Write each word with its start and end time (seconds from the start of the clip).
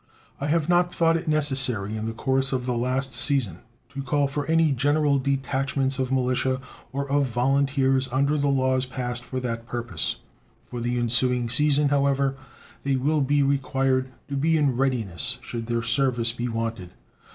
I 0.39 0.47
have 0.47 0.67
not 0.67 0.91
thought 0.91 1.15
it 1.15 1.27
necessary 1.27 1.95
in 1.95 2.07
the 2.07 2.13
course 2.13 2.51
of 2.51 2.65
the 2.65 2.73
last 2.75 3.13
season 3.13 3.59
to 3.89 4.01
call 4.01 4.25
for 4.27 4.47
any 4.47 4.71
general 4.71 5.19
detachments 5.19 5.99
of 5.99 6.11
militia 6.11 6.59
or 6.91 7.07
of 7.07 7.27
volunteers 7.27 8.09
under 8.11 8.35
the 8.35 8.47
laws 8.47 8.87
passed 8.87 9.23
for 9.23 9.39
that 9.41 9.67
purpose. 9.67 10.15
For 10.65 10.81
the 10.81 10.97
ensuing 10.97 11.49
season, 11.51 11.89
however, 11.89 12.35
they 12.81 12.95
will 12.95 13.21
be 13.21 13.43
required 13.43 14.09
to 14.27 14.35
be 14.35 14.57
in 14.57 14.75
readiness 14.75 15.37
should 15.43 15.67
their 15.67 15.83
service 15.83 16.31
be 16.31 16.47
wanted. 16.47 16.93